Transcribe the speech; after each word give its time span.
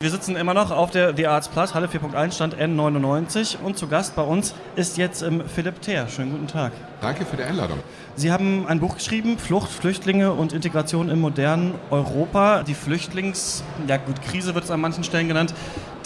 Wir 0.00 0.10
sitzen 0.10 0.36
immer 0.36 0.54
noch 0.54 0.70
auf 0.70 0.92
der 0.92 1.16
The 1.16 1.26
Arts 1.26 1.48
Plus, 1.48 1.74
Halle 1.74 1.88
4.1, 1.88 2.30
Stand 2.30 2.54
N99 2.54 3.58
und 3.58 3.76
zu 3.76 3.88
Gast 3.88 4.14
bei 4.14 4.22
uns 4.22 4.54
ist 4.76 4.96
jetzt 4.96 5.22
ähm, 5.22 5.42
Philipp 5.52 5.82
Theer. 5.82 6.06
Schönen 6.06 6.30
guten 6.30 6.46
Tag. 6.46 6.70
Danke 7.00 7.26
für 7.26 7.36
die 7.36 7.42
Einladung. 7.42 7.80
Sie 8.14 8.30
haben 8.30 8.68
ein 8.68 8.78
Buch 8.78 8.94
geschrieben, 8.94 9.38
Flucht, 9.38 9.68
Flüchtlinge 9.68 10.32
und 10.32 10.52
Integration 10.52 11.08
im 11.08 11.20
modernen 11.20 11.74
Europa. 11.90 12.62
Die 12.62 12.74
Flüchtlings, 12.74 13.64
ja 13.88 13.96
gut, 13.96 14.22
Krise 14.22 14.54
wird 14.54 14.66
es 14.66 14.70
an 14.70 14.80
manchen 14.80 15.02
Stellen 15.02 15.26
genannt, 15.26 15.52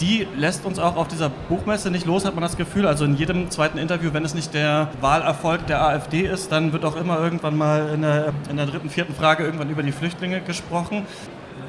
die 0.01 0.27
lässt 0.35 0.65
uns 0.65 0.79
auch 0.79 0.95
auf 0.95 1.07
dieser 1.07 1.29
Buchmesse 1.29 1.91
nicht 1.91 2.07
los, 2.07 2.25
hat 2.25 2.33
man 2.33 2.41
das 2.41 2.57
Gefühl. 2.57 2.87
Also 2.87 3.05
in 3.05 3.15
jedem 3.15 3.51
zweiten 3.51 3.77
Interview, 3.77 4.11
wenn 4.11 4.25
es 4.25 4.33
nicht 4.33 4.55
der 4.55 4.89
Wahlerfolg 5.01 5.67
der 5.67 5.85
AfD 5.85 6.21
ist, 6.21 6.51
dann 6.51 6.73
wird 6.73 6.83
auch 6.83 6.95
immer 6.95 7.19
irgendwann 7.19 7.55
mal 7.55 7.91
in 7.93 8.01
der, 8.01 8.33
in 8.49 8.57
der 8.57 8.65
dritten, 8.65 8.89
vierten 8.89 9.13
Frage 9.13 9.43
irgendwann 9.43 9.69
über 9.69 9.83
die 9.83 9.91
Flüchtlinge 9.91 10.41
gesprochen. 10.41 11.05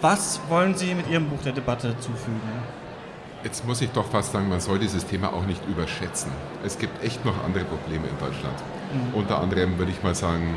Was 0.05 0.39
wollen 0.51 0.75
Sie 0.75 0.95
mit 0.95 1.09
Ihrem 1.09 1.31
Buch 1.31 1.41
der 1.43 1.53
Debatte 1.55 1.99
zufügen? 1.99 2.39
Jetzt 3.43 3.67
muss 3.67 3.81
ich 3.81 3.89
doch 3.89 4.05
fast 4.05 4.33
sagen, 4.33 4.51
man 4.51 4.61
soll 4.61 4.79
dieses 4.79 5.07
Thema 5.07 5.33
auch 5.33 5.47
nicht 5.47 5.67
überschätzen. 5.67 6.31
Es 6.62 6.79
gibt 6.79 7.03
echt 7.03 7.25
noch 7.25 7.43
andere 7.43 7.65
Probleme 7.65 8.07
in 8.09 8.19
Deutschland. 8.19 8.55
Mhm. 8.93 9.15
Unter 9.15 9.41
anderem 9.41 9.79
würde 9.79 9.93
ich 9.93 10.03
mal 10.03 10.15
sagen, 10.15 10.57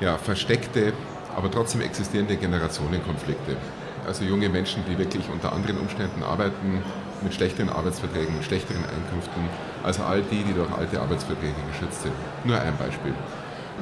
ja, 0.00 0.16
versteckte, 0.16 0.94
aber 1.36 1.50
trotzdem 1.50 1.82
existierende 1.82 2.38
Generationenkonflikte. 2.38 3.58
Also 4.06 4.24
junge 4.24 4.48
Menschen, 4.48 4.82
die 4.88 4.96
wirklich 4.96 5.28
unter 5.30 5.52
anderen 5.52 5.76
Umständen 5.76 6.22
arbeiten, 6.22 6.82
mit 7.20 7.34
schlechteren 7.34 7.68
Arbeitsverträgen, 7.68 8.34
mit 8.34 8.46
schlechteren 8.46 8.82
Einkünften, 8.82 9.42
also 9.82 10.04
all 10.04 10.22
die, 10.22 10.42
die 10.42 10.54
durch 10.54 10.72
alte 10.72 11.02
Arbeitsverträge 11.02 11.52
geschützt 11.70 12.00
sind. 12.04 12.14
Nur 12.44 12.58
ein 12.58 12.78
Beispiel 12.78 13.12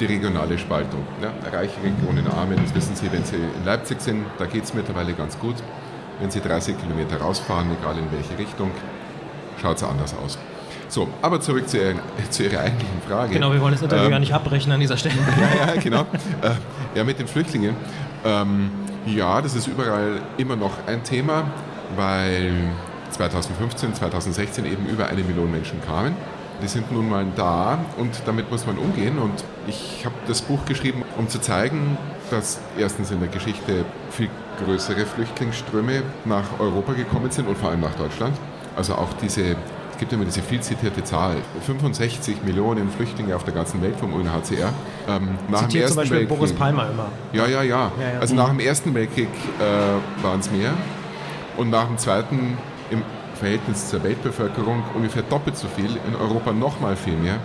die 0.00 0.06
regionale 0.06 0.58
Spaltung. 0.58 1.00
Ja, 1.22 1.32
reiche 1.50 1.76
Regionen, 1.82 2.26
arme, 2.28 2.56
das 2.56 2.74
wissen 2.74 2.94
Sie, 2.96 3.10
wenn 3.12 3.24
Sie 3.24 3.36
in 3.36 3.64
Leipzig 3.64 4.00
sind, 4.00 4.24
da 4.38 4.46
geht 4.46 4.64
es 4.64 4.74
mittlerweile 4.74 5.12
ganz 5.12 5.38
gut. 5.38 5.56
Wenn 6.20 6.30
Sie 6.30 6.40
30 6.40 6.76
Kilometer 6.80 7.18
rausfahren, 7.18 7.68
egal 7.80 7.96
in 7.98 8.10
welche 8.10 8.38
Richtung, 8.38 8.70
schaut 9.60 9.76
es 9.76 9.82
anders 9.82 10.14
aus. 10.16 10.38
So, 10.88 11.08
aber 11.22 11.40
zurück 11.40 11.68
zu, 11.68 11.78
Ihren, 11.78 12.00
zu 12.30 12.44
Ihrer 12.44 12.60
eigentlichen 12.60 13.02
Frage. 13.06 13.34
Genau, 13.34 13.52
wir 13.52 13.60
wollen 13.60 13.74
das 13.74 13.82
Interview 13.82 14.06
ähm, 14.06 14.10
gar 14.10 14.20
nicht 14.20 14.34
abbrechen 14.34 14.72
an 14.72 14.80
dieser 14.80 14.96
Stelle. 14.96 15.16
Ja, 15.38 15.74
ja, 15.74 15.80
genau. 15.80 16.00
äh, 16.42 16.50
ja, 16.94 17.04
mit 17.04 17.18
den 17.18 17.28
Flüchtlingen. 17.28 17.76
Ähm, 18.24 18.70
ja, 19.06 19.40
das 19.40 19.54
ist 19.54 19.66
überall 19.66 20.20
immer 20.38 20.56
noch 20.56 20.72
ein 20.86 21.04
Thema, 21.04 21.44
weil 21.96 22.52
2015, 23.10 23.94
2016 23.94 24.64
eben 24.64 24.86
über 24.86 25.06
eine 25.06 25.22
Million 25.22 25.50
Menschen 25.50 25.80
kamen 25.84 26.14
die 26.62 26.68
sind 26.68 26.90
nun 26.92 27.08
mal 27.08 27.26
da 27.36 27.78
und 27.96 28.10
damit 28.26 28.50
muss 28.50 28.66
man 28.66 28.78
umgehen. 28.78 29.18
Und 29.18 29.44
ich 29.66 30.04
habe 30.04 30.14
das 30.26 30.42
Buch 30.42 30.64
geschrieben, 30.66 31.02
um 31.16 31.28
zu 31.28 31.40
zeigen, 31.40 31.96
dass 32.30 32.58
erstens 32.78 33.10
in 33.10 33.20
der 33.20 33.28
Geschichte 33.28 33.84
viel 34.10 34.28
größere 34.64 35.06
Flüchtlingsströme 35.06 36.02
nach 36.24 36.58
Europa 36.58 36.92
gekommen 36.92 37.30
sind 37.30 37.48
und 37.48 37.56
vor 37.56 37.70
allem 37.70 37.80
nach 37.80 37.94
Deutschland. 37.94 38.36
Also 38.76 38.94
auch 38.94 39.12
diese, 39.22 39.56
es 39.92 39.98
gibt 39.98 40.12
immer 40.12 40.24
diese 40.24 40.42
viel 40.42 40.60
zitierte 40.60 41.02
Zahl, 41.04 41.36
65 41.66 42.42
Millionen 42.44 42.90
Flüchtlinge 42.90 43.34
auf 43.34 43.44
der 43.44 43.54
ganzen 43.54 43.82
Welt 43.82 43.96
vom 43.96 44.12
UNHCR. 44.12 44.72
Ähm, 45.08 45.38
nach 45.48 45.62
Zitiert 45.62 45.72
dem 45.72 45.80
Ersten 45.80 45.88
zum 45.88 45.96
Beispiel 45.96 46.16
Weltkrieg, 46.18 46.38
Boris 46.38 46.52
Palmer 46.52 46.90
immer. 46.90 47.06
Ja, 47.32 47.46
ja, 47.46 47.62
ja. 47.62 47.92
ja, 48.00 48.12
ja. 48.14 48.20
Also 48.20 48.34
nach 48.34 48.48
dem 48.48 48.60
Ersten 48.60 48.94
Weltkrieg 48.94 49.28
äh, 49.58 50.24
waren 50.24 50.40
es 50.40 50.50
mehr 50.50 50.72
und 51.56 51.70
nach 51.70 51.86
dem 51.86 51.98
Zweiten 51.98 52.56
Verhältnis 53.38 53.88
zur 53.88 54.02
Weltbevölkerung 54.02 54.82
ungefähr 54.94 55.22
doppelt 55.22 55.56
so 55.56 55.68
viel, 55.68 55.96
in 56.06 56.16
Europa 56.20 56.52
noch 56.52 56.80
mal 56.80 56.96
viel 56.96 57.16
mehr. 57.16 57.38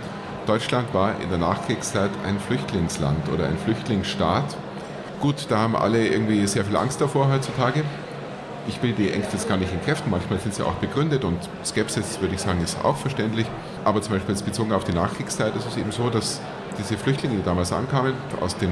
Deutschland 0.46 0.92
war 0.92 1.20
in 1.20 1.30
der 1.30 1.38
Nachkriegszeit 1.38 2.10
ein 2.26 2.38
Flüchtlingsland 2.38 3.28
oder 3.32 3.46
ein 3.46 3.56
Flüchtlingsstaat. 3.56 4.56
Gut, 5.20 5.46
da 5.48 5.58
haben 5.58 5.76
alle 5.76 6.06
irgendwie 6.06 6.46
sehr 6.46 6.64
viel 6.64 6.76
Angst 6.76 7.00
davor 7.00 7.30
heutzutage. 7.32 7.84
Ich 8.66 8.82
will 8.82 8.92
die 8.92 9.10
Ängste 9.10 9.36
gar 9.46 9.56
nicht 9.56 9.72
entkräften, 9.72 10.10
manchmal 10.10 10.38
sind 10.40 10.54
sie 10.54 10.66
auch 10.66 10.74
begründet 10.74 11.24
und 11.24 11.38
Skepsis, 11.64 12.20
würde 12.20 12.34
ich 12.34 12.40
sagen, 12.40 12.62
ist 12.62 12.82
auch 12.82 12.96
verständlich. 12.96 13.46
Aber 13.84 14.02
zum 14.02 14.14
Beispiel 14.14 14.34
jetzt 14.34 14.44
bezogen 14.44 14.72
auf 14.72 14.84
die 14.84 14.92
Nachkriegszeit 14.92 15.54
ist 15.54 15.66
es 15.66 15.76
eben 15.76 15.92
so, 15.92 16.10
dass 16.10 16.40
diese 16.78 16.96
Flüchtlinge, 16.96 17.36
die 17.36 17.42
damals 17.42 17.72
ankamen, 17.72 18.14
aus 18.40 18.56
den 18.56 18.70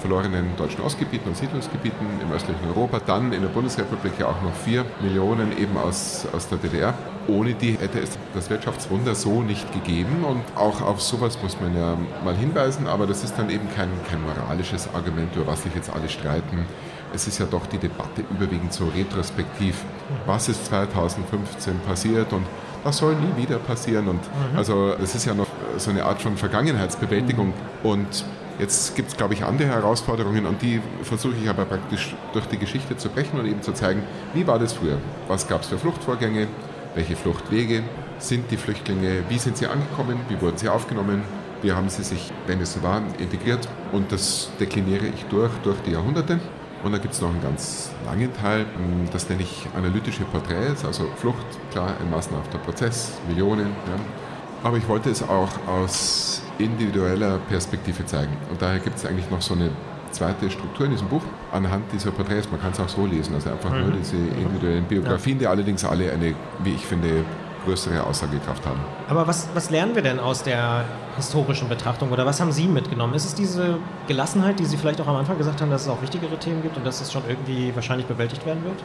verlorenen 0.00 0.56
deutschen 0.56 0.82
Ostgebieten 0.82 1.28
und 1.28 1.36
Siedlungsgebieten 1.36 2.06
im 2.20 2.32
östlichen 2.32 2.66
Europa, 2.68 3.00
dann 3.06 3.32
in 3.32 3.42
der 3.42 3.48
Bundesrepublik 3.48 4.12
ja 4.18 4.26
auch 4.26 4.42
noch 4.42 4.54
vier 4.64 4.84
Millionen 5.00 5.56
eben 5.56 5.76
aus, 5.76 6.26
aus 6.32 6.48
der 6.48 6.58
DDR. 6.58 6.94
Ohne 7.26 7.54
die 7.54 7.78
hätte 7.78 8.00
es 8.00 8.18
das 8.34 8.50
Wirtschaftswunder 8.50 9.14
so 9.14 9.42
nicht 9.42 9.72
gegeben 9.72 10.24
und 10.24 10.42
auch 10.56 10.82
auf 10.82 11.00
sowas 11.00 11.38
muss 11.42 11.58
man 11.60 11.76
ja 11.76 11.96
mal 12.24 12.36
hinweisen, 12.36 12.86
aber 12.86 13.06
das 13.06 13.24
ist 13.24 13.38
dann 13.38 13.48
eben 13.48 13.68
kein, 13.74 13.88
kein 14.10 14.20
moralisches 14.22 14.88
Argument, 14.94 15.34
über 15.34 15.46
was 15.46 15.62
sich 15.62 15.74
jetzt 15.74 15.90
alle 15.90 16.08
streiten. 16.08 16.66
Es 17.14 17.26
ist 17.26 17.38
ja 17.38 17.46
doch 17.46 17.66
die 17.66 17.78
Debatte 17.78 18.24
überwiegend 18.30 18.72
so 18.72 18.86
retrospektiv. 18.88 19.84
Was 20.26 20.48
ist 20.48 20.66
2015 20.66 21.78
passiert 21.86 22.32
und 22.32 22.44
das 22.84 22.98
soll 22.98 23.14
nie 23.14 23.42
wieder 23.42 23.58
passieren. 23.58 24.08
Und 24.08 24.20
mhm. 24.20 24.58
also 24.58 24.94
das 24.94 25.14
ist 25.14 25.24
ja 25.24 25.34
noch 25.34 25.46
so 25.78 25.90
eine 25.90 26.04
Art 26.04 26.22
von 26.22 26.36
Vergangenheitsbewältigung. 26.36 27.52
Und 27.82 28.24
jetzt 28.58 28.94
gibt 28.96 29.10
es, 29.10 29.16
glaube 29.16 29.34
ich, 29.34 29.44
andere 29.44 29.68
Herausforderungen 29.68 30.46
und 30.46 30.62
die 30.62 30.80
versuche 31.02 31.34
ich 31.42 31.48
aber 31.48 31.64
praktisch 31.64 32.14
durch 32.32 32.46
die 32.46 32.58
Geschichte 32.58 32.96
zu 32.96 33.08
brechen 33.08 33.38
und 33.38 33.46
eben 33.46 33.62
zu 33.62 33.72
zeigen, 33.72 34.02
wie 34.32 34.46
war 34.46 34.58
das 34.58 34.72
früher? 34.72 34.98
Was 35.28 35.48
gab 35.48 35.62
es 35.62 35.68
für 35.68 35.78
Fluchtvorgänge? 35.78 36.48
Welche 36.94 37.16
Fluchtwege 37.16 37.82
sind 38.18 38.50
die 38.50 38.56
Flüchtlinge? 38.56 39.24
Wie 39.28 39.38
sind 39.38 39.56
sie 39.56 39.66
angekommen? 39.66 40.20
Wie 40.28 40.40
wurden 40.40 40.56
sie 40.56 40.68
aufgenommen? 40.68 41.22
Wie 41.62 41.72
haben 41.72 41.88
sie 41.88 42.04
sich, 42.04 42.30
wenn 42.46 42.60
es 42.60 42.74
so 42.74 42.82
war, 42.82 43.02
integriert? 43.18 43.68
Und 43.90 44.12
das 44.12 44.50
dekliniere 44.60 45.06
ich 45.06 45.24
durch, 45.24 45.50
durch 45.62 45.80
die 45.86 45.92
Jahrhunderte. 45.92 46.38
Und 46.84 46.92
dann 46.92 47.00
gibt 47.00 47.14
es 47.14 47.22
noch 47.22 47.30
einen 47.30 47.42
ganz 47.42 47.90
langen 48.04 48.30
Teil, 48.34 48.66
das 49.10 49.30
nenne 49.30 49.42
ich 49.42 49.66
analytische 49.74 50.22
Porträts, 50.24 50.84
also 50.84 51.06
Flucht, 51.16 51.46
klar, 51.70 51.94
ein 51.98 52.10
massenhafter 52.10 52.58
Prozess, 52.58 53.12
Millionen. 53.26 53.68
Ja. 53.68 54.23
Aber 54.64 54.78
ich 54.78 54.88
wollte 54.88 55.10
es 55.10 55.22
auch 55.22 55.50
aus 55.68 56.42
individueller 56.58 57.38
Perspektive 57.48 58.04
zeigen. 58.06 58.36
Und 58.50 58.60
daher 58.60 58.78
gibt 58.78 58.96
es 58.96 59.04
eigentlich 59.04 59.30
noch 59.30 59.42
so 59.42 59.54
eine 59.54 59.70
zweite 60.10 60.50
Struktur 60.50 60.86
in 60.86 60.92
diesem 60.92 61.08
Buch 61.08 61.22
anhand 61.52 61.84
dieser 61.92 62.10
Porträts. 62.12 62.50
Man 62.50 62.60
kann 62.60 62.72
es 62.72 62.80
auch 62.80 62.88
so 62.88 63.04
lesen, 63.04 63.34
also 63.34 63.50
einfach 63.50 63.70
mhm. 63.70 63.80
nur 63.80 63.90
diese 63.90 64.16
individuellen 64.16 64.84
Biografien, 64.84 65.38
die 65.38 65.46
allerdings 65.46 65.84
alle 65.84 66.10
eine, 66.10 66.34
wie 66.60 66.74
ich 66.74 66.86
finde, 66.86 67.24
größere 67.66 68.04
Aussagekraft 68.04 68.64
haben. 68.64 68.80
Aber 69.08 69.26
was, 69.26 69.48
was 69.54 69.68
lernen 69.68 69.94
wir 69.94 70.02
denn 70.02 70.18
aus 70.18 70.42
der 70.42 70.84
historischen 71.16 71.68
Betrachtung 71.68 72.10
oder 72.10 72.24
was 72.24 72.40
haben 72.40 72.52
Sie 72.52 72.66
mitgenommen? 72.66 73.14
Ist 73.14 73.26
es 73.26 73.34
diese 73.34 73.78
Gelassenheit, 74.06 74.58
die 74.58 74.64
Sie 74.64 74.78
vielleicht 74.78 75.00
auch 75.00 75.06
am 75.08 75.16
Anfang 75.16 75.36
gesagt 75.36 75.60
haben, 75.60 75.70
dass 75.70 75.82
es 75.82 75.88
auch 75.88 76.00
wichtigere 76.00 76.38
Themen 76.38 76.62
gibt 76.62 76.76
und 76.76 76.86
dass 76.86 77.02
es 77.02 77.12
schon 77.12 77.22
irgendwie 77.28 77.74
wahrscheinlich 77.74 78.06
bewältigt 78.06 78.46
werden 78.46 78.64
wird? 78.64 78.82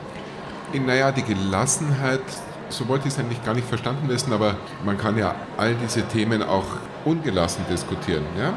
Naja, 0.85 1.11
die 1.11 1.23
Gelassenheit, 1.23 2.21
so 2.69 2.87
wollte 2.87 3.07
ich 3.07 3.13
es 3.13 3.19
eigentlich 3.19 3.43
gar 3.43 3.53
nicht 3.53 3.67
verstanden 3.67 4.07
wissen, 4.09 4.33
aber 4.33 4.55
man 4.85 4.97
kann 4.97 5.17
ja 5.17 5.35
all 5.57 5.75
diese 5.75 6.03
Themen 6.03 6.43
auch 6.43 6.65
ungelassen 7.05 7.65
diskutieren. 7.69 8.23
Ja? 8.37 8.53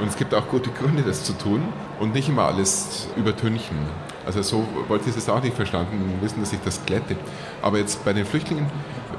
Und 0.00 0.08
es 0.08 0.16
gibt 0.16 0.34
auch 0.34 0.48
gute 0.48 0.70
Gründe, 0.70 1.02
das 1.02 1.24
zu 1.24 1.32
tun 1.32 1.62
und 1.98 2.14
nicht 2.14 2.28
immer 2.28 2.44
alles 2.44 3.08
übertünchen. 3.16 3.76
Also 4.26 4.42
so 4.42 4.66
wollte 4.88 5.10
ich 5.10 5.16
es 5.16 5.28
auch 5.28 5.42
nicht 5.42 5.56
verstanden 5.56 6.18
wissen, 6.20 6.40
dass 6.40 6.52
ich 6.52 6.60
das 6.64 6.84
glätte. 6.84 7.16
Aber 7.62 7.78
jetzt 7.78 8.04
bei 8.04 8.12
den 8.12 8.26
Flüchtlingen, 8.26 8.66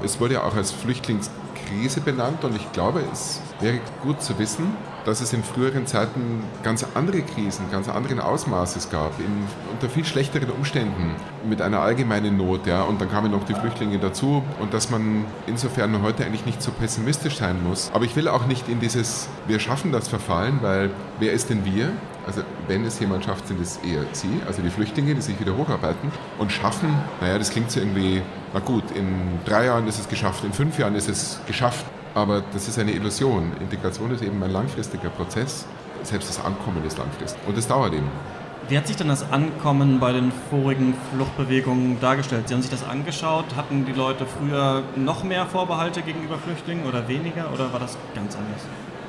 es 0.04 0.20
wurde 0.20 0.34
ja 0.34 0.42
auch 0.42 0.54
als 0.54 0.70
Flüchtlingskrise 0.70 2.00
benannt 2.00 2.44
und 2.44 2.54
ich 2.56 2.70
glaube, 2.72 3.02
es 3.12 3.40
wäre 3.60 3.80
gut 4.02 4.22
zu 4.22 4.38
wissen, 4.38 4.76
dass 5.04 5.20
es 5.20 5.32
in 5.32 5.42
früheren 5.42 5.86
Zeiten 5.86 6.44
ganz 6.62 6.86
andere 6.94 7.22
Krisen, 7.22 7.70
ganz 7.70 7.88
anderen 7.88 8.20
Ausmaßes 8.20 8.90
gab, 8.90 9.18
in, 9.18 9.46
unter 9.70 9.88
viel 9.88 10.04
schlechteren 10.04 10.50
Umständen, 10.50 11.14
mit 11.48 11.60
einer 11.60 11.80
allgemeinen 11.80 12.36
Not, 12.36 12.66
ja, 12.66 12.82
und 12.82 13.00
dann 13.00 13.10
kamen 13.10 13.30
noch 13.30 13.44
die 13.44 13.54
Flüchtlinge 13.54 13.98
dazu 13.98 14.42
und 14.60 14.74
dass 14.74 14.90
man 14.90 15.24
insofern 15.46 16.02
heute 16.02 16.24
eigentlich 16.24 16.46
nicht 16.46 16.62
so 16.62 16.70
pessimistisch 16.70 17.36
sein 17.36 17.62
muss. 17.62 17.90
Aber 17.92 18.04
ich 18.04 18.16
will 18.16 18.28
auch 18.28 18.46
nicht 18.46 18.68
in 18.68 18.80
dieses 18.80 19.28
Wir 19.46 19.58
schaffen 19.58 19.92
das 19.92 20.08
verfallen, 20.08 20.58
weil 20.62 20.90
wer 21.18 21.32
ist 21.32 21.50
denn 21.50 21.64
wir? 21.64 21.90
Also 22.26 22.42
wenn 22.68 22.84
es 22.84 23.00
jemand 23.00 23.24
schafft, 23.24 23.48
sind 23.48 23.60
es 23.60 23.78
eher 23.78 24.04
sie, 24.12 24.40
also 24.46 24.62
die 24.62 24.70
Flüchtlinge, 24.70 25.14
die 25.14 25.20
sich 25.20 25.40
wieder 25.40 25.56
hocharbeiten 25.56 26.12
und 26.38 26.52
schaffen, 26.52 26.88
naja, 27.20 27.36
das 27.38 27.50
klingt 27.50 27.70
so 27.70 27.80
irgendwie, 27.80 28.22
na 28.54 28.60
gut, 28.60 28.84
in 28.92 29.40
drei 29.44 29.66
Jahren 29.66 29.88
ist 29.88 29.98
es 29.98 30.08
geschafft, 30.08 30.44
in 30.44 30.52
fünf 30.52 30.78
Jahren 30.78 30.94
ist 30.94 31.08
es 31.08 31.40
geschafft. 31.46 31.84
Aber 32.14 32.42
das 32.52 32.68
ist 32.68 32.78
eine 32.78 32.92
Illusion. 32.92 33.52
Integration 33.60 34.10
ist 34.10 34.22
eben 34.22 34.42
ein 34.42 34.50
langfristiger 34.50 35.08
Prozess. 35.08 35.66
Selbst 36.02 36.28
das 36.28 36.44
Ankommen 36.44 36.84
ist 36.84 36.98
langfristig. 36.98 37.40
Und 37.46 37.56
es 37.56 37.66
dauert 37.66 37.94
eben. 37.94 38.10
Wie 38.68 38.78
hat 38.78 38.86
sich 38.86 38.96
denn 38.96 39.08
das 39.08 39.30
Ankommen 39.32 39.98
bei 39.98 40.12
den 40.12 40.32
vorigen 40.50 40.94
Fluchtbewegungen 41.12 42.00
dargestellt? 42.00 42.48
Sie 42.48 42.54
haben 42.54 42.62
sich 42.62 42.70
das 42.70 42.84
angeschaut. 42.84 43.44
Hatten 43.56 43.84
die 43.84 43.92
Leute 43.92 44.24
früher 44.26 44.82
noch 44.94 45.24
mehr 45.24 45.46
Vorbehalte 45.46 46.02
gegenüber 46.02 46.38
Flüchtlingen 46.38 46.86
oder 46.86 47.08
weniger? 47.08 47.52
Oder 47.52 47.72
war 47.72 47.80
das 47.80 47.96
ganz 48.14 48.36
anders? 48.36 48.62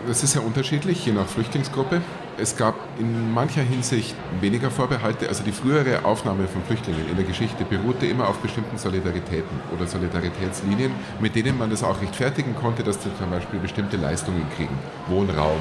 Das 0.08 0.24
ist 0.24 0.34
ja 0.34 0.42
unterschiedlich, 0.42 1.06
je 1.06 1.14
nach 1.14 1.28
Flüchtlingsgruppe. 1.28 2.02
Es 2.36 2.58
gab 2.58 2.74
in 3.00 3.32
mancher 3.32 3.62
Hinsicht 3.62 4.16
weniger 4.42 4.72
Vorbehalte. 4.72 5.28
Also 5.30 5.44
die 5.44 5.52
frühere 5.52 6.04
Aufnahme 6.04 6.48
von 6.48 6.64
Flüchtlingen 6.64 7.08
in 7.08 7.16
der 7.16 7.26
Geschichte 7.26 7.64
beruhte 7.64 8.08
immer 8.08 8.28
auf 8.28 8.38
bestimmten 8.40 8.78
Solidaritäten 8.78 9.60
oder 9.76 9.86
Solidaritätslinien, 9.86 10.92
mit 11.20 11.36
denen 11.36 11.58
man 11.60 11.70
das 11.70 11.84
auch 11.84 12.02
rechtfertigen 12.02 12.56
konnte, 12.56 12.84
dass 12.84 13.04
sie 13.04 13.16
zum 13.18 13.30
Beispiel 13.30 13.60
bestimmte 13.60 13.98
Leistungen 13.98 14.46
kriegen. 14.56 14.76
Wohnraum, 15.08 15.60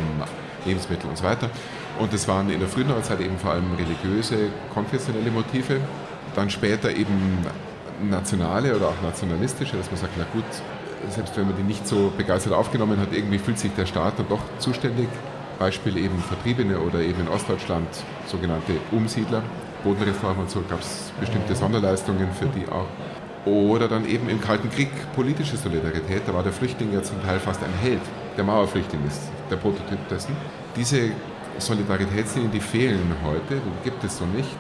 Lebensmittel 0.64 1.10
und 1.10 1.18
so 1.18 1.24
weiter. 1.24 1.50
Und 1.98 2.14
es 2.14 2.26
waren 2.26 2.48
in 2.48 2.58
der 2.58 2.68
frühen 2.68 2.88
Neuzeit 2.88 3.20
eben 3.20 3.36
vor 3.38 3.50
allem 3.50 3.74
religiöse, 3.74 4.48
konfessionelle 4.72 5.30
Motive. 5.30 5.78
Dann 6.34 6.48
später 6.48 6.90
eben 6.90 7.46
nationale 8.08 8.74
oder 8.74 8.88
auch 8.88 9.02
nationalistische, 9.02 9.76
dass 9.76 9.90
man 9.90 10.00
sagt, 10.00 10.14
na 10.16 10.24
gut, 10.32 10.44
selbst 11.10 11.36
wenn 11.36 11.46
man 11.46 11.56
die 11.56 11.64
nicht 11.64 11.86
so 11.86 12.10
begeistert 12.16 12.54
aufgenommen 12.54 12.98
hat, 12.98 13.12
irgendwie 13.12 13.38
fühlt 13.38 13.58
sich 13.58 13.72
der 13.74 13.84
Staat 13.84 14.18
dann 14.18 14.28
doch 14.30 14.40
zuständig. 14.58 15.08
Beispiel 15.62 15.96
eben 15.96 16.18
Vertriebene 16.18 16.80
oder 16.80 16.98
eben 16.98 17.20
in 17.20 17.28
Ostdeutschland 17.28 17.86
sogenannte 18.26 18.72
Umsiedler. 18.90 19.44
Bodenreform 19.84 20.40
und 20.40 20.50
so 20.50 20.60
gab 20.68 20.80
es 20.80 21.12
bestimmte 21.20 21.54
Sonderleistungen 21.54 22.32
für 22.32 22.46
die 22.46 22.66
auch. 22.66 22.88
Oder 23.46 23.86
dann 23.86 24.04
eben 24.08 24.28
im 24.28 24.40
Kalten 24.40 24.70
Krieg 24.70 24.90
politische 25.14 25.56
Solidarität. 25.56 26.22
Da 26.26 26.34
war 26.34 26.42
der 26.42 26.52
Flüchtling 26.52 26.92
ja 26.92 27.00
zum 27.04 27.22
Teil 27.22 27.38
fast 27.38 27.62
ein 27.62 27.72
Held. 27.80 28.00
Der 28.36 28.42
Mauerflüchtling 28.42 29.06
ist 29.06 29.20
der 29.52 29.56
Prototyp 29.56 30.00
dessen. 30.08 30.36
Diese 30.74 31.12
Solidaritätslinien, 31.58 32.50
die 32.50 32.58
fehlen 32.58 33.14
heute, 33.24 33.60
die 33.64 33.84
gibt 33.84 34.02
es 34.02 34.18
so 34.18 34.24
nicht 34.26 34.58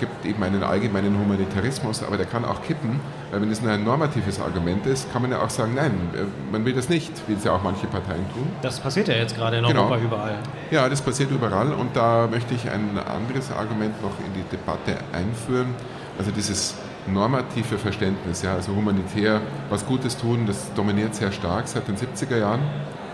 gibt 0.00 0.24
eben 0.24 0.42
einen 0.42 0.62
allgemeinen 0.62 1.18
Humanitarismus, 1.18 2.02
aber 2.02 2.16
der 2.16 2.26
kann 2.26 2.44
auch 2.44 2.62
kippen, 2.62 2.98
weil 3.30 3.42
wenn 3.42 3.50
es 3.50 3.62
nur 3.62 3.70
ein 3.70 3.84
normatives 3.84 4.40
Argument 4.40 4.86
ist, 4.86 5.12
kann 5.12 5.22
man 5.22 5.30
ja 5.30 5.40
auch 5.42 5.50
sagen, 5.50 5.74
nein, 5.74 5.92
äh, 6.14 6.24
man 6.50 6.64
will 6.64 6.72
das 6.72 6.88
nicht, 6.88 7.12
wie 7.28 7.34
es 7.34 7.44
ja 7.44 7.52
auch 7.52 7.62
manche 7.62 7.86
Parteien 7.86 8.24
tun. 8.34 8.48
Das 8.62 8.80
passiert 8.80 9.08
ja 9.08 9.14
jetzt 9.14 9.36
gerade 9.36 9.58
in 9.58 9.64
genau. 9.64 9.82
Europa 9.82 9.98
überall. 10.02 10.38
Ja, 10.70 10.88
das 10.88 11.02
passiert 11.02 11.30
überall 11.30 11.72
und 11.72 11.94
da 11.94 12.26
möchte 12.28 12.54
ich 12.54 12.68
ein 12.68 12.98
anderes 12.98 13.52
Argument 13.52 14.02
noch 14.02 14.18
in 14.18 14.32
die 14.34 14.44
Debatte 14.50 14.96
einführen. 15.12 15.74
Also 16.18 16.30
dieses 16.30 16.74
normative 17.06 17.78
Verständnis, 17.78 18.42
ja, 18.42 18.54
also 18.54 18.74
humanitär 18.74 19.40
was 19.68 19.86
Gutes 19.86 20.16
tun, 20.16 20.46
das 20.46 20.72
dominiert 20.74 21.14
sehr 21.14 21.32
stark 21.32 21.68
seit 21.68 21.88
den 21.88 21.96
70er 21.96 22.38
Jahren. 22.38 22.60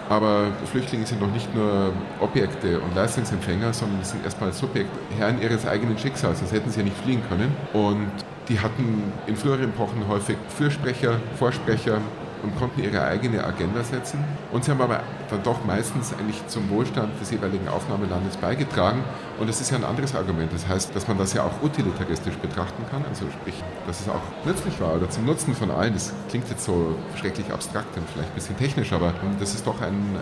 Aber 0.09 0.49
Flüchtlinge 0.71 1.05
sind 1.05 1.21
noch 1.21 1.33
nicht 1.33 1.53
nur 1.55 1.93
Objekte 2.21 2.81
und 2.81 2.95
Leistungsempfänger, 2.95 3.73
sondern 3.73 4.05
sind 4.05 4.25
erstmal 4.25 4.53
Subjekt, 4.53 4.91
Herren 5.19 5.43
ihres 5.43 5.67
eigenen 5.67 5.99
Schicksals, 5.99 6.39
sonst 6.39 6.53
hätten 6.53 6.71
sie 6.71 6.79
ja 6.79 6.85
nicht 6.85 6.97
fliehen 6.99 7.23
können. 7.29 7.55
Und 7.73 8.11
die 8.49 8.61
hatten 8.61 9.13
in 9.27 9.37
früheren 9.37 9.65
Epochen 9.65 10.07
häufig 10.09 10.37
Fürsprecher, 10.49 11.17
Vorsprecher, 11.37 12.01
und 12.47 12.59
konnten 12.59 12.83
ihre 12.83 13.03
eigene 13.03 13.45
Agenda 13.45 13.83
setzen. 13.83 14.25
Und 14.53 14.65
sie 14.65 14.71
haben 14.71 14.81
aber 14.81 15.01
dann 15.31 15.43
doch 15.43 15.65
meistens 15.65 16.13
eigentlich 16.13 16.47
zum 16.47 16.71
Wohlstand 16.71 17.21
des 17.21 17.31
jeweiligen 17.31 17.69
Aufnahmelandes 17.69 18.37
beigetragen. 18.37 19.03
Und 19.39 19.49
das 19.49 19.61
ist 19.61 19.71
ja 19.71 19.77
ein 19.77 19.85
anderes 19.85 20.15
Argument. 20.15 20.53
Das 20.53 20.67
heißt, 20.67 20.95
dass 20.95 21.09
man 21.09 21.19
das 21.19 21.33
ja 21.33 21.43
auch 21.43 21.63
utilitaristisch 21.63 22.37
betrachten 22.37 22.85
kann, 22.91 23.05
also 23.09 23.27
sprich, 23.31 23.63
dass 23.87 24.01
es 24.01 24.09
auch 24.09 24.23
nützlich 24.45 24.81
war 24.81 24.95
oder 24.95 25.11
zum 25.11 25.25
Nutzen 25.27 25.55
von 25.55 25.71
allen. 25.71 25.93
Das 25.93 26.13
klingt 26.29 26.49
jetzt 26.49 26.65
so 26.65 26.97
schrecklich 27.17 27.53
abstrakt 27.53 27.97
und 27.97 28.09
vielleicht 28.09 28.31
ein 28.31 28.35
bisschen 28.35 28.57
technisch, 28.57 28.93
aber 28.93 29.13
das 29.41 29.55
ist 29.55 29.67
doch 29.67 29.81
ein, 29.83 30.17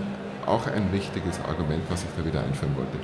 auch 0.47 0.67
ein 0.67 0.93
wichtiges 0.93 1.39
Argument, 1.47 1.83
was 1.91 2.03
ich 2.03 2.09
da 2.17 2.25
wieder 2.25 2.41
einführen 2.41 2.75
wollte. 2.77 2.99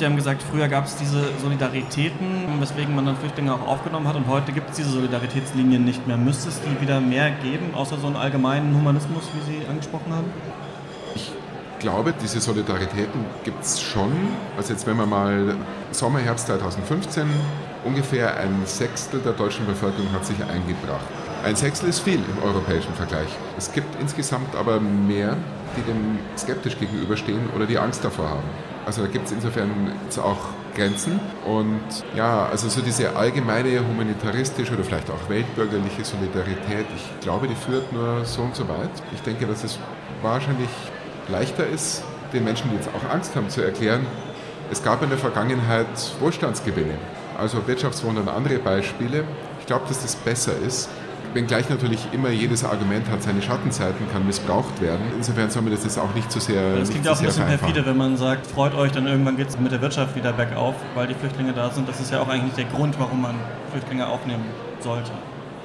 Sie 0.00 0.06
haben 0.06 0.16
gesagt, 0.16 0.42
früher 0.42 0.66
gab 0.66 0.86
es 0.86 0.96
diese 0.96 1.28
Solidaritäten, 1.42 2.58
weswegen 2.58 2.94
man 2.94 3.04
dann 3.04 3.18
Flüchtlinge 3.18 3.52
auch 3.52 3.68
aufgenommen 3.68 4.08
hat 4.08 4.16
und 4.16 4.28
heute 4.28 4.50
gibt 4.50 4.70
es 4.70 4.76
diese 4.76 4.88
Solidaritätslinien 4.88 5.84
nicht 5.84 6.06
mehr. 6.06 6.16
Müsste 6.16 6.48
es 6.48 6.58
die 6.62 6.80
wieder 6.80 7.02
mehr 7.02 7.30
geben, 7.30 7.74
außer 7.74 7.98
so 7.98 8.06
einen 8.06 8.16
allgemeinen 8.16 8.74
Humanismus, 8.74 9.24
wie 9.34 9.52
Sie 9.52 9.66
angesprochen 9.68 10.10
haben? 10.10 10.24
Ich 11.14 11.30
glaube, 11.80 12.14
diese 12.18 12.40
Solidaritäten 12.40 13.26
gibt 13.44 13.62
es 13.62 13.78
schon. 13.78 14.10
Also 14.56 14.72
jetzt, 14.72 14.86
wenn 14.86 14.96
man 14.96 15.10
mal 15.10 15.54
Sommer, 15.90 16.20
Herbst 16.20 16.46
2015, 16.46 17.28
ungefähr 17.84 18.38
ein 18.38 18.62
Sechstel 18.64 19.20
der 19.20 19.34
deutschen 19.34 19.66
Bevölkerung 19.66 20.10
hat 20.12 20.24
sich 20.24 20.38
eingebracht. 20.42 21.04
Ein 21.44 21.56
Sechstel 21.56 21.90
ist 21.90 22.00
viel 22.00 22.20
im 22.20 22.42
europäischen 22.42 22.94
Vergleich. 22.94 23.28
Es 23.58 23.70
gibt 23.70 24.00
insgesamt 24.00 24.56
aber 24.56 24.80
mehr, 24.80 25.36
die 25.76 25.82
dem 25.82 26.18
skeptisch 26.38 26.78
gegenüberstehen 26.78 27.50
oder 27.54 27.66
die 27.66 27.78
Angst 27.78 28.02
davor 28.02 28.30
haben. 28.30 28.69
Also 28.86 29.02
da 29.02 29.08
gibt 29.08 29.26
es 29.26 29.32
insofern 29.32 29.70
auch 30.22 30.38
Grenzen. 30.74 31.20
Und 31.46 31.80
ja, 32.16 32.46
also 32.46 32.68
so 32.68 32.80
diese 32.80 33.16
allgemeine 33.16 33.80
humanitaristische 33.86 34.72
oder 34.74 34.84
vielleicht 34.84 35.10
auch 35.10 35.28
weltbürgerliche 35.28 36.04
Solidarität, 36.04 36.86
ich 36.94 37.20
glaube, 37.20 37.48
die 37.48 37.54
führt 37.54 37.92
nur 37.92 38.24
so 38.24 38.42
und 38.42 38.54
so 38.54 38.68
weit. 38.68 38.90
Ich 39.12 39.22
denke, 39.22 39.46
dass 39.46 39.64
es 39.64 39.78
wahrscheinlich 40.22 40.70
leichter 41.28 41.66
ist, 41.66 42.02
den 42.32 42.44
Menschen, 42.44 42.70
die 42.70 42.76
jetzt 42.76 42.88
auch 42.88 43.12
Angst 43.12 43.34
haben, 43.36 43.48
zu 43.48 43.62
erklären, 43.62 44.06
es 44.70 44.82
gab 44.82 45.02
in 45.02 45.08
der 45.08 45.18
Vergangenheit 45.18 45.86
Wohlstandsgewinne, 46.20 46.94
also 47.36 47.66
Wirtschaftswunder 47.66 48.22
und 48.22 48.28
andere 48.28 48.58
Beispiele. 48.58 49.24
Ich 49.58 49.66
glaube, 49.66 49.86
dass 49.88 50.02
das 50.02 50.14
besser 50.14 50.52
ist, 50.64 50.88
wenngleich 51.34 51.68
natürlich 51.68 52.08
immer 52.12 52.30
jedes 52.30 52.64
Argument 52.64 53.08
hat 53.10 53.22
seine 53.22 53.42
Schattenseiten, 53.42 54.10
kann 54.12 54.26
missbraucht 54.26 54.80
werden. 54.80 55.00
Insofern 55.16 55.50
soll 55.50 55.62
man 55.62 55.72
das 55.72 55.84
jetzt 55.84 55.98
auch 55.98 56.14
nicht 56.14 56.30
zu 56.30 56.40
sehr. 56.40 56.62
Es 56.78 56.90
klingt 56.90 57.04
ja 57.04 57.12
auch 57.12 57.18
ein 57.18 57.26
bisschen 57.26 57.46
perfide, 57.46 57.86
wenn 57.86 57.96
man 57.96 58.16
sagt, 58.16 58.46
freut 58.46 58.74
euch, 58.74 58.92
dann 58.92 59.06
irgendwann 59.06 59.36
geht 59.36 59.48
es 59.48 59.58
mit 59.58 59.72
der 59.72 59.80
Wirtschaft 59.80 60.16
wieder 60.16 60.32
bergauf, 60.32 60.74
weil 60.94 61.06
die 61.06 61.14
Flüchtlinge 61.14 61.52
da 61.52 61.70
sind. 61.70 61.88
Das 61.88 62.00
ist 62.00 62.12
ja 62.12 62.20
auch 62.20 62.28
eigentlich 62.28 62.54
der 62.54 62.64
Grund, 62.64 62.98
warum 62.98 63.22
man 63.22 63.34
Flüchtlinge 63.70 64.06
aufnehmen 64.06 64.44
sollte. 64.80 65.10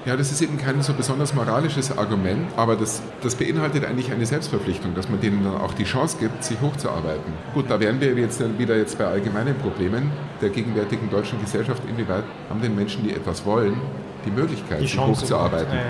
Ja, 0.05 0.15
das 0.15 0.31
ist 0.31 0.39
eben 0.43 0.59
kein 0.59 0.83
so 0.83 0.93
besonders 0.93 1.33
moralisches 1.33 1.97
Argument, 1.97 2.47
aber 2.57 2.75
das, 2.75 3.01
das 3.23 3.33
beinhaltet 3.33 3.85
eigentlich 3.85 4.11
eine 4.11 4.27
Selbstverpflichtung, 4.27 4.93
dass 4.93 5.09
man 5.09 5.19
denen 5.19 5.43
dann 5.43 5.59
auch 5.59 5.73
die 5.73 5.83
Chance 5.83 6.17
gibt, 6.19 6.43
sich 6.43 6.61
hochzuarbeiten. 6.61 7.33
Gut, 7.55 7.71
da 7.71 7.79
wären 7.79 7.99
wir 7.99 8.13
jetzt 8.13 8.39
wieder 8.59 8.77
jetzt 8.77 8.99
bei 8.99 9.05
allgemeinen 9.05 9.55
Problemen 9.55 10.11
der 10.41 10.49
gegenwärtigen 10.49 11.09
deutschen 11.09 11.41
Gesellschaft. 11.41 11.81
Inwieweit 11.89 12.23
haben 12.51 12.61
denn 12.61 12.75
Menschen, 12.75 13.03
die 13.03 13.15
etwas 13.15 13.47
wollen, 13.47 13.81
die 14.25 14.31
Möglichkeit, 14.31 14.81
die 14.81 14.87
sich 14.87 14.99
hochzuarbeiten? 14.99 15.73
Ja 15.73 15.81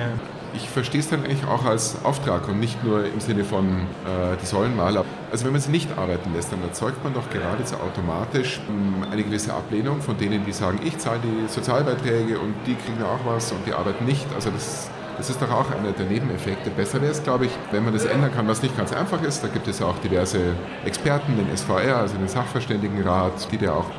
ich 0.56 0.70
verstehe 0.70 1.02
es 1.02 1.10
dann 1.10 1.24
eigentlich 1.24 1.46
auch 1.46 1.66
als 1.66 1.98
Auftrag 2.04 2.48
und 2.48 2.60
nicht 2.60 2.84
nur 2.84 3.06
im 3.06 3.20
Sinne 3.20 3.44
von, 3.44 3.66
äh, 3.66 4.38
die 4.42 4.46
sollen 4.46 4.76
mal. 4.76 5.04
Also 5.32 5.46
wenn 5.46 5.52
man 5.52 5.62
sie 5.62 5.72
nicht 5.72 5.98
arbeiten 5.98 6.34
lässt, 6.34 6.52
dann 6.52 6.62
erzeugt 6.64 7.04
man 7.04 7.14
doch 7.14 7.30
geradezu 7.30 7.76
automatisch 7.76 8.62
ähm, 8.70 9.06
eine 9.12 9.24
gewisse 9.24 9.54
Ablehnung 9.54 10.02
von 10.02 10.18
denen, 10.18 10.46
die 10.46 10.54
sagen, 10.54 10.80
ich 10.84 10.98
zahle 10.98 11.20
die 11.24 11.48
Sozialbeiträge 11.48 12.40
und 12.40 12.54
die 12.66 12.76
kriegen 12.76 13.04
auch 13.04 13.20
was 13.26 13.52
und 13.52 13.66
die 13.66 13.74
arbeiten 13.74 14.06
nicht. 14.06 14.26
Also 14.34 14.50
das, 14.50 14.90
das 15.18 15.30
ist 15.30 15.42
doch 15.42 15.52
auch 15.52 15.72
einer 15.72 15.92
der 15.92 16.06
Nebeneffekte. 16.06 16.70
Besser 16.70 17.02
wäre 17.02 17.12
es, 17.12 17.24
glaube 17.24 17.46
ich, 17.46 17.52
wenn 17.72 17.84
man 17.84 17.94
das 17.94 18.06
ändern 18.06 18.34
kann, 18.34 18.48
was 18.48 18.62
nicht 18.62 18.78
ganz 18.78 18.94
einfach 18.94 19.22
ist. 19.24 19.44
Da 19.44 19.48
gibt 19.48 19.68
es 19.68 19.80
ja 19.80 19.88
auch 19.88 19.98
diverse 20.00 20.40
Experten, 20.86 21.36
den 21.38 21.56
SVR, 21.56 21.98
also 21.98 22.18
den 22.18 22.28
Sachverständigenrat, 22.28 23.52
die 23.52 23.58
da 23.58 23.74
auch, 23.74 23.90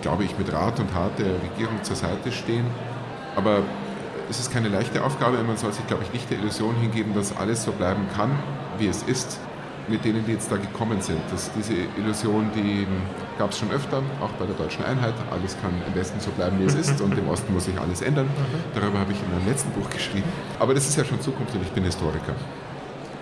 glaube 0.00 0.24
ich, 0.24 0.36
mit 0.36 0.52
Rat 0.52 0.80
und 0.80 0.90
Tat 0.92 1.18
der 1.18 1.34
Regierung 1.50 1.82
zur 1.82 1.96
Seite 1.96 2.32
stehen. 2.32 2.66
Aber 3.36 3.62
es 4.30 4.40
ist 4.40 4.52
keine 4.52 4.68
leichte 4.68 5.02
Aufgabe. 5.04 5.42
Man 5.42 5.56
soll 5.56 5.72
sich, 5.72 5.86
glaube 5.86 6.04
ich, 6.04 6.12
nicht 6.12 6.30
der 6.30 6.38
Illusion 6.38 6.74
hingeben, 6.76 7.14
dass 7.14 7.36
alles 7.36 7.64
so 7.64 7.72
bleiben 7.72 8.06
kann, 8.16 8.30
wie 8.78 8.86
es 8.86 9.02
ist, 9.02 9.38
mit 9.88 10.04
denen, 10.04 10.24
die 10.24 10.32
jetzt 10.32 10.50
da 10.50 10.56
gekommen 10.56 11.00
sind. 11.00 11.20
Das, 11.30 11.50
diese 11.56 11.74
Illusion, 11.98 12.50
die 12.54 12.86
gab 13.38 13.50
es 13.50 13.58
schon 13.58 13.70
öfter, 13.70 13.98
auch 14.20 14.30
bei 14.38 14.46
der 14.46 14.54
deutschen 14.54 14.84
Einheit. 14.84 15.14
Alles 15.30 15.56
kann 15.60 15.72
im 15.86 15.94
Westen 15.94 16.20
so 16.20 16.30
bleiben, 16.30 16.58
wie 16.60 16.64
es 16.64 16.74
ist 16.74 17.00
und 17.00 17.16
im 17.18 17.28
Osten 17.28 17.52
muss 17.52 17.64
sich 17.64 17.78
alles 17.78 18.00
ändern. 18.00 18.28
Darüber 18.74 19.00
habe 19.00 19.12
ich 19.12 19.18
in 19.20 19.30
meinem 19.34 19.48
letzten 19.48 19.70
Buch 19.72 19.88
geschrieben. 19.90 20.28
Aber 20.58 20.74
das 20.74 20.88
ist 20.88 20.96
ja 20.96 21.04
schon 21.04 21.20
Zukunft 21.20 21.54
und 21.54 21.62
ich 21.62 21.72
bin 21.72 21.84
Historiker 21.84 22.34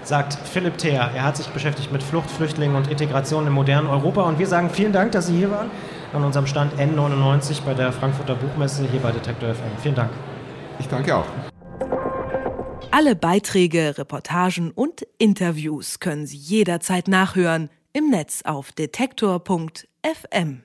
sagt 0.03 0.35
Philipp 0.35 0.79
Theer. 0.79 1.11
Er 1.15 1.25
hat 1.25 1.37
sich 1.37 1.47
beschäftigt 1.49 1.93
mit 1.93 2.03
Flucht, 2.03 2.31
Flüchtlingen 2.31 2.75
und 2.75 2.91
Integration 2.91 3.47
im 3.47 3.53
modernen 3.53 3.87
Europa. 3.87 4.23
Und 4.23 4.41
wir 4.41 4.47
sagen 4.49 4.71
vielen 4.71 4.93
Dank, 4.93 5.13
dass 5.13 5.29
Sie 5.29 5.37
hier 5.37 5.51
waren 5.51 5.71
an 6.13 6.25
unserem 6.25 6.47
Stand 6.47 6.75
N99 6.81 7.63
bei 7.65 7.75
der 7.75 7.93
Frankfurter 7.93 8.35
Buchmesse 8.35 8.87
hier 8.91 9.01
bei 9.01 9.13
Detektor 9.13 9.55
FM. 9.55 9.71
Vielen 9.83 9.95
Dank. 9.95 10.11
Ich 10.79 10.89
danke 10.89 11.17
auch. 11.17 11.27
Alle 12.91 13.15
Beiträge, 13.15 13.99
Reportagen 13.99 14.73
und 14.73 15.07
Interviews 15.19 16.01
können 16.01 16.27
Sie 16.27 16.37
jederzeit 16.37 17.07
nachhören 17.07 17.71
im 17.93 18.11
Netz 18.11 18.43
auf 18.45 18.73
detektor.fm. 18.73 20.63